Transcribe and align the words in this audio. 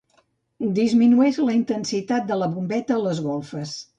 Disminueix 0.79 1.37
la 1.49 1.57
intensitat 1.57 2.27
de 2.31 2.39
la 2.45 2.49
bombeta 2.57 2.97
a 2.99 3.01
les 3.05 3.21
golfes. 3.31 3.79